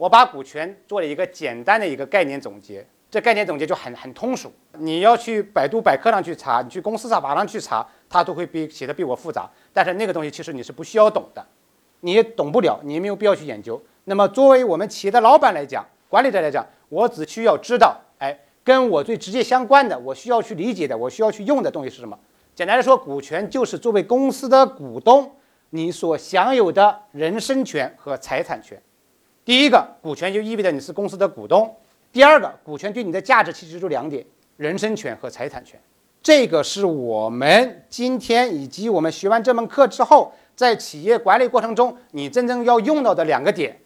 [0.00, 4.50] 我把股权做了一个简单的一个概念总结，这概念总结就很很通俗。
[4.78, 9.50] 你要去百度百科上去查，你去公司上网上去查，它都会比写的比我复杂。
[9.74, 11.46] 但是那个东西其实你是不需要懂的，
[12.00, 13.78] 你也懂不了，你也没有必要去研究。
[14.04, 22.18] 那么作为我们企业的老板来讲，管理者来讲，我只需要知道，哎，跟我最直接相关的，我需要去理解的，我需要去用的东西是什么？
[22.54, 25.30] 简单来说，股权就是作为公司的股东，
[25.68, 28.80] 你所享有的人身权和财产权。
[29.50, 31.66] 第一个，股权就意味着你是公司的股东；
[32.12, 34.24] 第二个，股权对你的价值其实就两点：
[34.56, 35.76] 人身权和财产权。
[36.22, 43.76] 这个是我们今天以及我们学完这门课之后，在企业管理过程中你真正要用到的两个点。